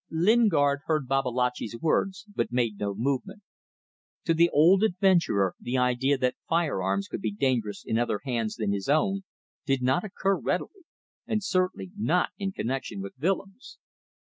[0.09, 3.43] Lingard heard Babalatchi's words, but made no movement.
[4.25, 8.55] To the old adventurer the idea that fire arms could be dangerous in other hands
[8.55, 9.21] than his own
[9.63, 10.85] did not occur readily,
[11.27, 13.77] and certainly not in connection with Willems.